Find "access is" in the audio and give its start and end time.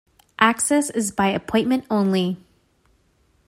0.39-1.11